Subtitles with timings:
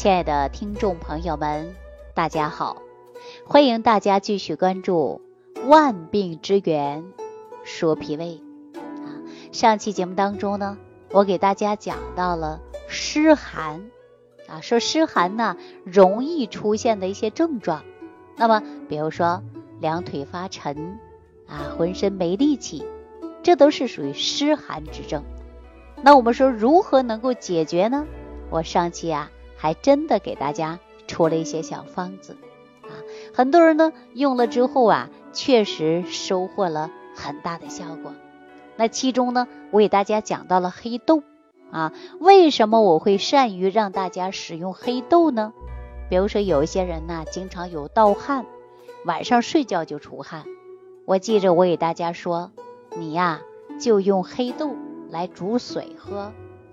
[0.00, 1.76] 亲爱的听众朋友们，
[2.14, 2.80] 大家好，
[3.44, 5.20] 欢迎大家继续关注
[5.68, 7.04] 《万病之源
[7.64, 8.40] 说脾胃》
[8.78, 9.20] 啊。
[9.52, 10.78] 上期节目当中呢，
[11.10, 13.90] 我给大家讲到了湿寒
[14.48, 17.84] 啊，说湿寒呢容易出现的一些症状，
[18.36, 19.42] 那么比如说
[19.80, 20.98] 两腿发沉
[21.46, 22.86] 啊，浑身没力气，
[23.42, 25.22] 这都是属于湿寒之症。
[26.00, 28.06] 那我们说如何能够解决呢？
[28.48, 29.30] 我上期啊。
[29.60, 32.38] 还真的给大家出了一些小方子
[32.82, 32.96] 啊，
[33.34, 38.14] 很多人呢用了之后啊，确实收获了很大的效果。
[38.76, 41.22] 那其中呢，我给大家讲到了黑豆
[41.70, 45.52] 啊，为什么我会善于让大家使用黑豆呢？
[46.08, 48.46] 比如说有一些人呢，经常有盗汗，
[49.04, 50.44] 晚上睡觉就出汗，
[51.04, 52.50] 我记着我给大家说，
[52.96, 53.42] 你呀
[53.78, 54.74] 就用黑豆
[55.10, 56.32] 来煮水喝。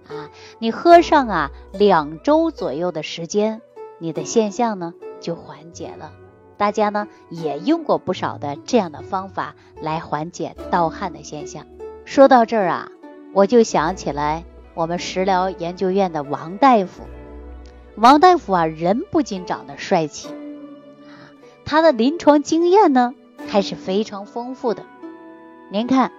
[0.09, 0.29] 啊，
[0.59, 3.61] 你喝上啊两周左右的时间，
[3.99, 6.13] 你的现象呢就缓解了。
[6.55, 11.67] 大家呢也用过不少的这样的方法来缓解盗汗的现象。
[12.05, 12.91] 说到这儿啊，
[13.33, 17.03] 我就想起来我们食疗研究院的王大夫。
[17.95, 23.13] 王大夫啊，人不仅长得帅气啊，他的临床经验呢
[23.47, 24.83] 还是非常丰富的。
[25.69, 26.11] 您看，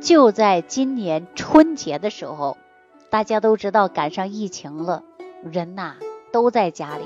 [0.00, 2.58] 就在今年春节的时候。
[3.14, 5.04] 大家都知道赶上疫情了，
[5.44, 5.94] 人呐
[6.32, 7.04] 都在家里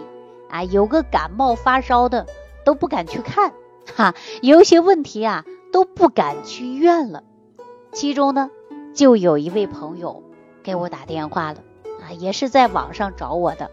[0.48, 2.26] 啊，有个感冒发烧的
[2.64, 3.52] 都不敢去看，
[3.94, 7.24] 哈，有些问题啊都不敢去医院了。
[7.92, 8.48] 其中呢，
[8.94, 10.22] 就有一位朋友
[10.62, 11.58] 给我打电话了
[12.00, 13.70] 啊，也是在网上找我的。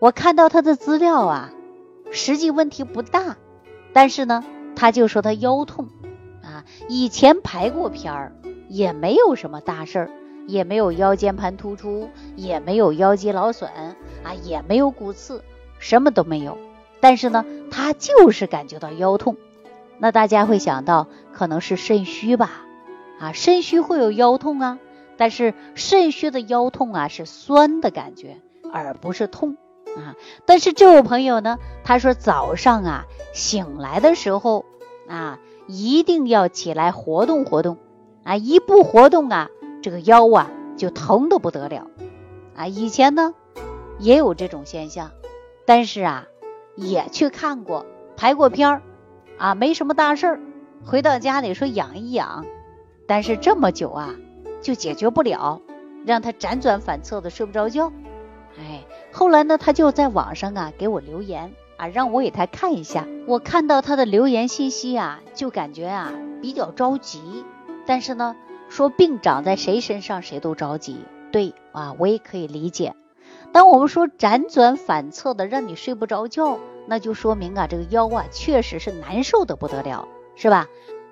[0.00, 1.52] 我看到他的资料啊，
[2.10, 3.36] 实际问题不大，
[3.92, 5.86] 但是呢，他就说他腰痛
[6.42, 8.32] 啊，以前排过片儿，
[8.68, 10.10] 也没有什么大事儿。
[10.48, 13.70] 也没有腰间盘突出，也没有腰肌劳损
[14.24, 15.44] 啊，也没有骨刺，
[15.78, 16.56] 什么都没有。
[17.00, 19.36] 但是呢，他就是感觉到腰痛。
[19.98, 22.62] 那大家会想到可能是肾虚吧？
[23.20, 24.78] 啊，肾虚会有腰痛啊。
[25.18, 28.38] 但是肾虚的腰痛啊是酸的感觉，
[28.72, 29.58] 而不是痛
[29.98, 30.16] 啊。
[30.46, 33.04] 但是这位朋友呢，他说早上啊
[33.34, 34.64] 醒来的时候
[35.08, 37.76] 啊，一定要起来活动活动
[38.24, 39.50] 啊，一不活动啊。
[39.80, 41.86] 这个腰啊就疼的不得了
[42.54, 42.66] 啊！
[42.66, 43.34] 以前呢
[43.98, 45.12] 也有这种现象，
[45.66, 46.26] 但是啊
[46.76, 48.82] 也去看过拍过片儿
[49.38, 50.40] 啊，没什么大事儿。
[50.84, 52.44] 回到家里说养一养，
[53.06, 54.14] 但是这么久啊
[54.60, 55.62] 就解决不了，
[56.04, 57.92] 让他辗转反侧的睡不着觉。
[58.58, 63.06] 哎，后来呢他就在网上啊给我留言啊，让我给他看一下。
[63.26, 66.12] 我看到他的留言信息啊，就感觉啊
[66.42, 67.44] 比较着急，
[67.86, 68.34] 但是呢。
[68.68, 70.98] 说病长在谁身上，谁都着急。
[71.32, 72.94] 对啊，我也可以理解。
[73.52, 80.66] 当我们说辗转反侧的让你睡不着觉，那就说明啊，这个腰啊确实是难受的不得了，是吧？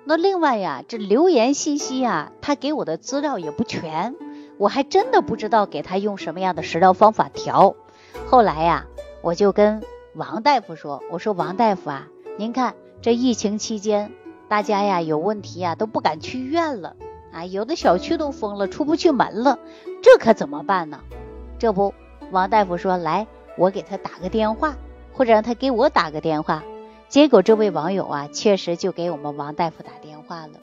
[0.05, 4.15] 那另外呀，这留言信息啊，他给我的资料也不全，
[4.57, 7.75] 我还真的不知道给他用什么样的食疗方法调。
[8.27, 8.85] 后来呀，
[9.21, 9.83] 我就跟
[10.15, 12.07] 王大夫说：“我说王大夫啊，
[12.37, 14.11] 您看这疫情期间，
[14.47, 16.95] 大家呀有问题呀都不敢去医院了。”
[17.31, 19.59] 啊，有的小区都封了，出不去门了，
[20.01, 20.99] 这可怎么办呢？
[21.59, 21.93] 这不，
[22.31, 23.27] 王大夫说来，
[23.57, 24.75] 我给他打个电话，
[25.13, 26.63] 或者让他给我打个电话。
[27.07, 30.53] 结果这位网友啊，确实就给我们王大夫打电话了。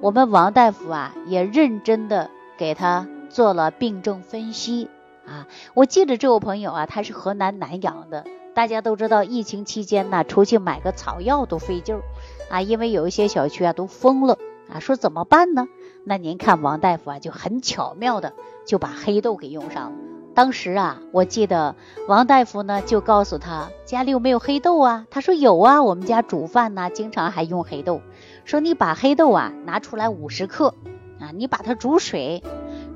[0.00, 4.90] 我们王大夫啊，也认真的给他做了病症分析
[5.26, 5.46] 啊。
[5.72, 8.24] 我记得这位朋友啊，他是河南南阳的。
[8.54, 12.02] 大家都知道，疫情期间呢，出去买个草药都费劲儿
[12.50, 14.38] 啊，因为有一些小区啊都封了
[14.68, 15.68] 啊，说怎么办呢？
[16.04, 18.32] 那您看王大夫啊，就很巧妙的
[18.66, 19.96] 就把黑豆给用上了。
[20.34, 21.76] 当时啊，我记得
[22.08, 25.06] 王大夫呢就告诉他家里有没有黑豆啊？
[25.10, 28.02] 他说有啊，我们家煮饭呢经常还用黑豆。
[28.44, 30.74] 说你把黑豆啊拿出来五十克
[31.18, 32.42] 啊，你把它煮水，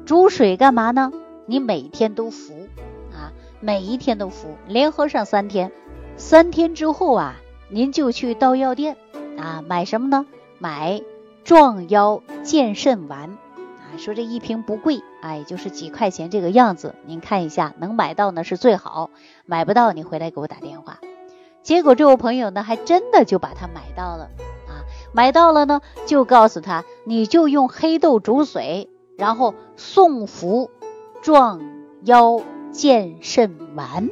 [0.05, 1.13] 煮水干嘛呢？
[1.47, 2.53] 你每天都服
[3.13, 5.73] 啊，每一天都服，连喝上三天。
[6.17, 7.37] 三天之后啊，
[7.71, 8.99] 您就去到药店
[9.39, 10.27] 啊买什么呢？
[10.59, 11.01] 买。
[11.51, 16.95] 壮腰健肾丸啊，说这一瓶不贵，哎，就是几块钱这个样子。
[17.07, 19.11] 您看一下，能买到呢是最好，
[19.47, 21.01] 买不到你回来给我打电话。
[21.65, 24.31] 结果这位朋友呢，还真的就把它买到了
[24.69, 30.71] 啊，买到了呢，就告诉他，你就用黑豆煮水，然后送服
[31.21, 31.61] 壮
[32.05, 34.09] 腰健肾丸。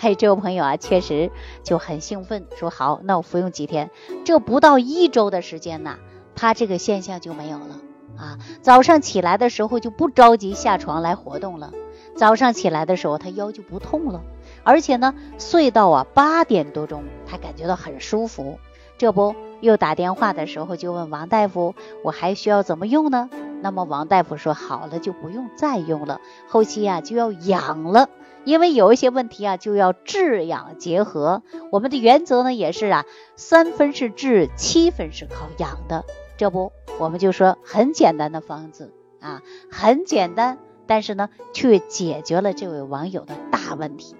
[0.00, 1.30] 哎，这位朋友啊，确实
[1.62, 3.90] 就很兴奋，说好，那我服用几天？
[4.24, 5.98] 这不到一周的时间呐。
[6.34, 7.76] 他这个现象就没有了
[8.16, 8.38] 啊！
[8.62, 11.72] 早上起来的时候就不着急下床来活动了，
[12.16, 14.22] 早上起来的时候他腰就不痛了，
[14.62, 18.58] 而且呢，睡到啊八点多钟，他感觉到很舒服。
[18.98, 21.74] 这不又打电话的时候就问王大夫，
[22.04, 23.30] 我还需要怎么用呢？
[23.62, 28.08] 那么王大夫说好了就不用再用了，后期呀就要养了，
[28.44, 31.42] 因为有一些问题啊就要治养结合。
[31.70, 33.04] 我们的原则呢也是啊，
[33.36, 36.04] 三分是治，七分是靠养的。
[36.36, 44.16] 这不我们就说很简单的方子啊，很简单，但是呢却解决了这位网友的大问题。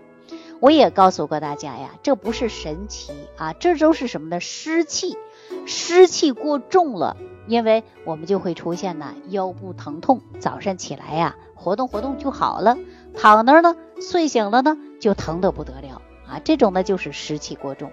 [0.61, 4.41] 我也告诉过大家呀，这不是神奇啊，这都是什么呢？
[4.41, 5.17] 湿气，
[5.65, 7.17] 湿气过重了。
[7.51, 12.79] 因为我们就会出现呢腰部疼痛，早上起来呀活动活动就好了，
[13.17, 17.91] 躺那儿呢睡醒了呢就疼得不得了啊，这种呢就是湿气过重。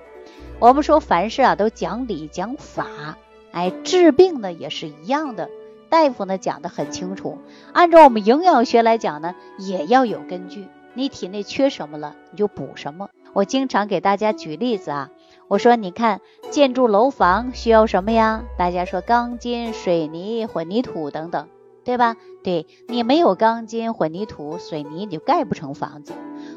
[0.59, 3.18] 我们说凡事啊都讲理讲法，
[3.51, 5.50] 哎治病呢也是一样的，
[5.89, 7.39] 大夫呢讲得很清楚，
[7.74, 13.09] 按照我们营养学来讲呢也要有根据，你体内缺什么了你就补什么。
[13.33, 15.09] 我经常给大家举例子啊。
[15.47, 18.44] 我说，你看建筑楼房需要什么呀？
[18.57, 21.47] 大家说钢筋、水泥、混凝土等等，
[21.85, 22.17] 对吧？
[22.44, 26.13] 对你没有钢筋、混凝土、水泥，你就盖不成房子。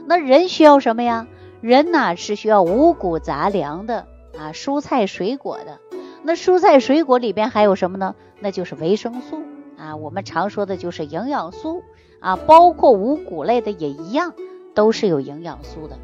[0.06, 1.28] 那人需要什么呀？
[1.60, 4.06] 人呢是需要五谷杂粮的
[4.36, 5.78] 啊，蔬菜水果的。
[6.24, 8.16] 那蔬菜水果里边还有什么呢？
[8.40, 9.40] 那就是维生素
[9.78, 11.82] 啊，我们常说的就是营养素
[12.18, 14.34] 啊，包括五谷类的也一样，
[14.74, 15.96] 都是有营养素的。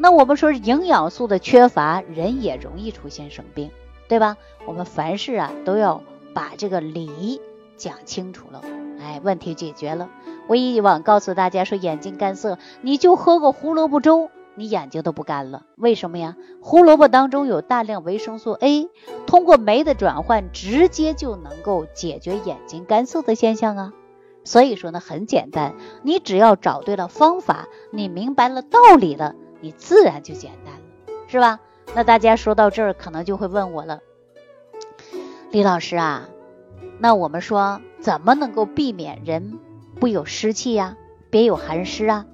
[0.00, 3.70] 那我们说营养素的缺乏，人也容易出现生病，
[4.08, 4.36] 对吧？
[4.64, 6.02] 我们凡事啊都要
[6.32, 7.40] 把这个理
[7.76, 8.62] 讲清楚了，
[9.00, 10.08] 哎，问题解决了。
[10.46, 15.64] 我以往告诉大家说，眼睛干涩，你就喝个胡萝卜粥，你眼睛都不干了。
[15.76, 16.36] 为什么呀？
[16.62, 18.88] 胡萝卜当中有大量维生素 A，
[19.26, 23.92] 通过酶的转换，直接就能够解决眼睛干涩的现象啊。
[24.44, 29.34] 所以说呢，很简单，你只要找对了方法，你明白了道理了。
[29.60, 31.60] 你自然就简单了，是吧？
[31.94, 34.00] 那大家说到这儿，可能就会问我了，
[35.50, 36.28] 李老师啊，
[36.98, 39.58] 那我们说怎么能够避免人
[39.98, 40.96] 不有湿气呀，
[41.30, 42.26] 别有寒湿啊？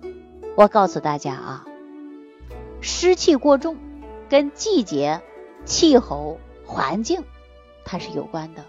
[0.56, 1.64] 我告诉大家啊，
[2.80, 3.76] 湿气过重
[4.28, 5.22] 跟季节、
[5.64, 7.22] 气候、环境
[7.84, 8.64] 它是有关的，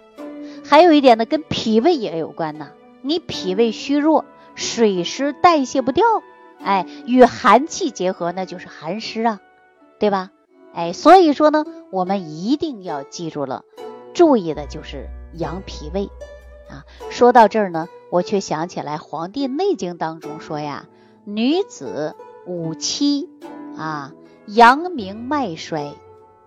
[0.63, 2.69] 还有一点呢，跟脾胃也有关呢。
[3.02, 4.25] 你脾胃虚弱，
[4.56, 6.04] 水湿代谢不掉。
[6.60, 9.40] 哎，与寒气结合，那就是寒湿啊，
[10.00, 10.31] 对吧？
[10.74, 13.63] 哎，所以说呢，我们一定要记住了，
[14.13, 16.10] 注意的就是养脾胃
[16.69, 16.84] 啊。
[17.10, 20.88] 说到这儿呢，我却想起来《黄帝内经》当中说呀，
[21.24, 22.16] 女子
[22.46, 23.30] 五七
[23.78, 24.13] 啊，
[24.48, 25.94] 阳明脉衰，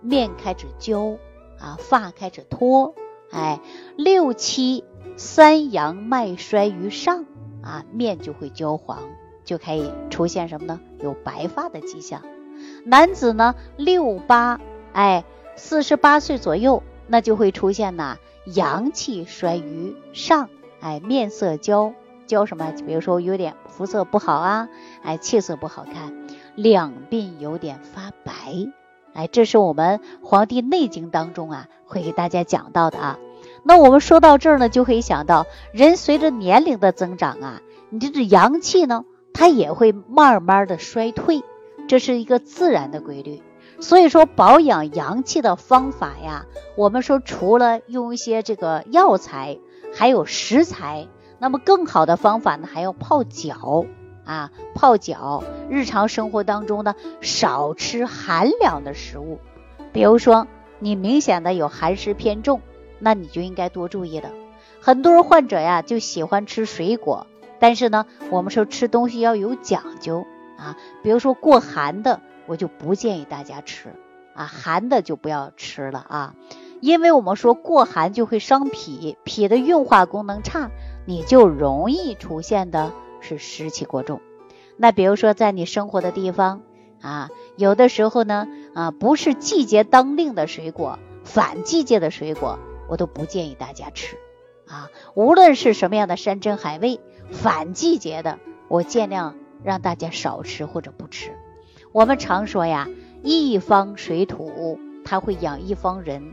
[0.00, 1.16] 面开始焦
[1.58, 2.94] 啊，发开始脱，
[3.30, 3.60] 哎，
[3.96, 4.84] 六七
[5.16, 7.24] 三阳脉衰于上
[7.62, 9.02] 啊，面就会焦黄。
[9.48, 10.78] 就可以出现什么呢？
[11.02, 12.20] 有白发的迹象。
[12.84, 14.60] 男子呢，六八，
[14.92, 15.24] 哎，
[15.56, 20.50] 四十八岁左右，那就会出现呐，阳气衰于上，
[20.80, 21.94] 哎，面色焦
[22.26, 22.74] 焦什么？
[22.86, 24.68] 比如说有点肤色不好啊，
[25.02, 26.12] 哎，气色不好看，
[26.54, 28.34] 两鬓有点发白，
[29.14, 33.18] 哎，这是我们《黄帝内经》当中啊，会给大家讲到的啊。
[33.62, 39.06] 那我们说到这儿呢，就可以想到，人随着年龄的增长啊，你这是阳气呢。
[39.38, 41.44] 它也会慢慢的衰退，
[41.86, 43.40] 这是一个自然的规律。
[43.78, 49.60] 所以说保养阳气的方法呀，我们说除了用一些这个药材，
[49.94, 51.06] 还有食材。
[51.38, 53.86] 那么更好的方法呢，还要泡脚
[54.24, 55.44] 啊，泡脚。
[55.70, 59.38] 日常生活当中呢，少吃寒凉的食物。
[59.92, 60.48] 比如说
[60.80, 62.60] 你明显的有寒湿偏重，
[62.98, 64.30] 那你就应该多注意了。
[64.80, 67.28] 很多患者呀，就喜欢吃水果。
[67.60, 73.94] 但是呢，我们说吃东西要有讲究啊，比如说过寒的，我就不建议大家吃
[74.34, 76.34] 啊，寒的就不要吃了啊，
[76.80, 80.70] 因为我们说过寒就会伤脾，脾的运化功能差，
[81.06, 84.20] 你就容易出现的是湿气过重。
[84.76, 86.62] 那比如说在你生活的地方
[87.00, 94.16] 啊，有的时候呢啊，不是季节当令的水果，反季节的水果，我都不建议大家吃
[94.68, 97.00] 啊，无论是什么样的山珍海味。
[97.30, 101.32] 反季节的，我尽量让大家少吃或者不吃。
[101.92, 102.88] 我们常说呀，
[103.22, 106.32] 一方水土它会养一方人。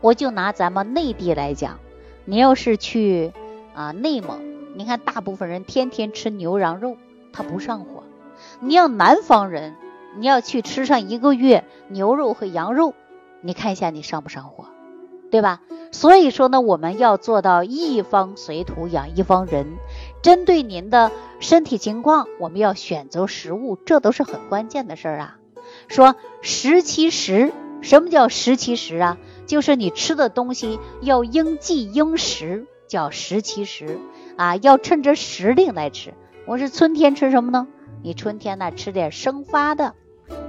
[0.00, 1.78] 我就拿咱们内地来讲，
[2.24, 3.32] 你要是去
[3.74, 4.40] 啊内蒙，
[4.74, 6.96] 你看大部分人天天吃牛羊肉，
[7.32, 8.02] 他不上火。
[8.60, 9.76] 你要南方人，
[10.18, 12.94] 你要去吃上一个月牛肉和羊肉，
[13.40, 14.66] 你看一下你上不上火，
[15.32, 15.62] 对吧？
[15.90, 19.78] 所以说呢，我们要做到一方水土养一方人，
[20.22, 21.10] 针对您的
[21.40, 25.38] 身体情况，我们要选择食物，这都是很关键的事儿啊。
[25.88, 29.16] 说食其食，什么叫食其食啊？
[29.46, 33.98] 就是你吃的东西要应季应时，叫食其食
[34.36, 36.12] 啊，要趁着时令来吃。
[36.46, 37.66] 我是春天吃什么呢？
[38.02, 39.94] 你春天呢吃点生发的，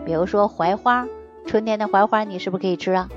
[0.05, 1.07] 比如说槐花，
[1.45, 3.09] 春天的槐花你是不是可以吃啊？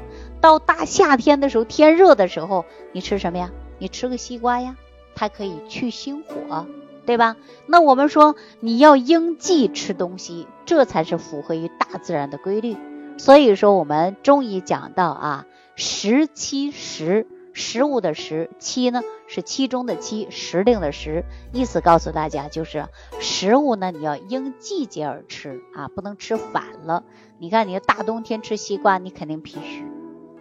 [0.47, 3.51] 到大夏天的时候，天热的时候，你吃什么呀？
[3.81, 4.77] 你吃个西瓜呀，
[5.17, 6.69] 它可以去心火，
[7.05, 7.35] 对吧？
[7.67, 12.77] 那我们说你要应季吃东西，这才是符合于大自然的规律。
[13.19, 22.87] 所以说我们中医讲到啊，食七食，食物的食，七呢是其中的七，时令的时，意思告诉大家就是
[23.19, 27.03] 食物呢你要应季节而吃啊，不能吃反了。
[27.39, 29.85] 你看你大冬天吃西瓜，你肯定脾虚，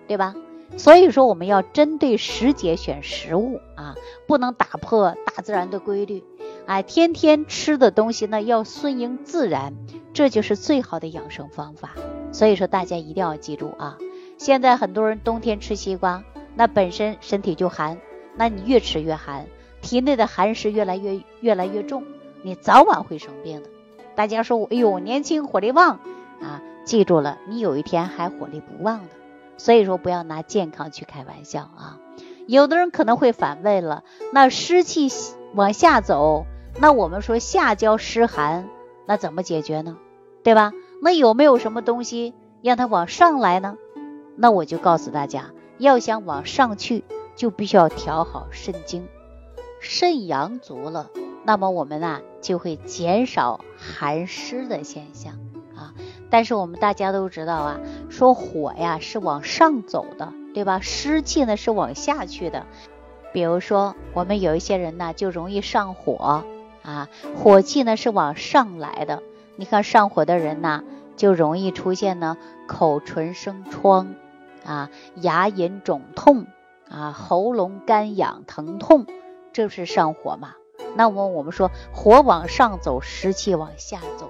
[0.07, 0.35] 对吧？
[0.77, 3.95] 所以说我们要针对时节选食物啊，
[4.27, 6.23] 不能打破大自然的规律。
[6.65, 9.73] 哎，天天吃的东西呢要顺应自然，
[10.13, 11.91] 这就是最好的养生方法。
[12.31, 13.97] 所以说大家一定要记住啊！
[14.37, 16.23] 现在很多人冬天吃西瓜，
[16.55, 17.99] 那本身身体就寒，
[18.35, 19.45] 那你越吃越寒，
[19.81, 22.03] 体内的寒湿越来越越来越重，
[22.41, 23.69] 你早晚会生病的。
[24.15, 25.99] 大家说，哎呦，年轻火力旺
[26.41, 26.61] 啊！
[26.83, 29.09] 记住了，你有一天还火力不旺的。
[29.57, 31.99] 所以说不要拿健康去开玩笑啊！
[32.47, 35.09] 有的人可能会反问了，那湿气
[35.53, 36.45] 往下走，
[36.79, 38.69] 那我们说下焦湿寒，
[39.05, 39.97] 那怎么解决呢？
[40.43, 40.71] 对吧？
[41.01, 43.77] 那有没有什么东西让它往上来呢？
[44.35, 47.03] 那我就告诉大家，要想往上去，
[47.35, 49.07] 就必须要调好肾经，
[49.79, 51.09] 肾阳足了，
[51.43, 55.39] 那么我们啊就会减少寒湿的现象
[55.75, 55.93] 啊。
[56.35, 60.81] 但是我们大家都知道啊，说火呀是往上走的，对吧？
[60.81, 62.65] 湿气呢是往下去的。
[63.31, 66.43] 比如说我们有一些人呢就容易上火
[66.83, 67.07] 啊，
[67.41, 69.23] 火气呢是往上来的。
[69.55, 70.83] 你看上火的人呢
[71.15, 72.35] 就容易出现呢
[72.67, 74.13] 口唇生疮
[74.65, 76.47] 啊，牙龈肿痛
[76.89, 79.05] 啊，喉咙干痒疼痛，
[79.53, 80.55] 这是上火嘛？
[80.97, 84.29] 那么我们说火往上走，湿气往下走。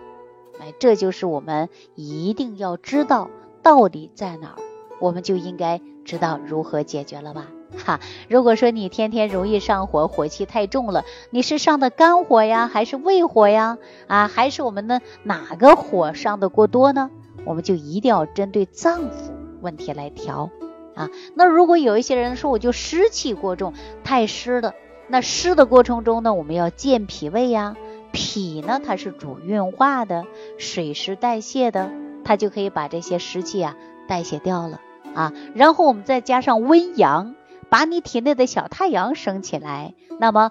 [0.60, 3.30] 哎，这就是我们一定要知道
[3.62, 4.56] 到底在哪儿，
[5.00, 7.48] 我们就应该知道如何解决了吧？
[7.84, 13.78] 哈，如果说你天天容易上火，火气太重了，你是上的肝火呀，还是胃火呀？
[14.08, 17.12] 啊，还是我们的哪个火上的过多呢？
[17.44, 19.32] 我们就一定要针对脏腑
[19.62, 20.50] 问题来调
[20.96, 21.10] 啊。
[21.34, 24.74] 那如果有一些人说我就湿气过重，太湿了，
[25.08, 27.76] 那湿的过程中呢，我们要健脾胃呀。
[28.16, 30.26] 脾呢，它是主运化的，
[30.58, 31.92] 水湿代谢的，
[32.24, 33.76] 它就可以把这些湿气啊
[34.08, 34.80] 代谢掉了
[35.14, 35.34] 啊。
[35.54, 37.36] 然后我们再加上温阳，
[37.70, 40.50] 把你体内的小太阳升起来，那么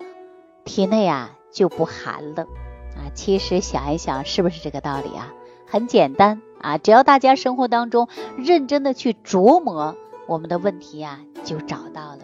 [0.65, 2.43] 体内啊就不寒了
[2.97, 3.09] 啊。
[3.15, 5.33] 其实想一想，是不是这个道理啊？
[5.67, 12.19] 很简单啊，只要大家生活当中认真的去琢磨，我们的问题呀就找到了。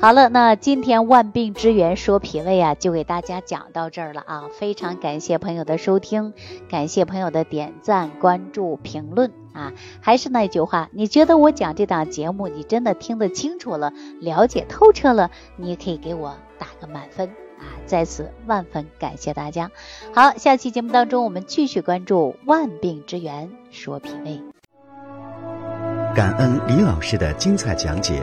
[0.00, 4.44] 好了，那今天万病之源说脾胃啊，就给大家讲到这儿了啊！
[4.56, 6.34] 非常感谢朋友的收听，
[6.70, 9.72] 感谢朋友的点赞、关注、评论啊！
[10.00, 17.28] 还是那句话，你觉得我讲这档节目，你真的听得清楚了、了解透彻了，你也可以给我打个满分
[17.58, 17.66] 啊！
[17.84, 19.72] 在此万分感谢大家。
[20.14, 24.40] 好，下期节目当中，我们继续关注万病之源说脾胃。
[26.14, 28.22] 感恩李老师的精彩讲解。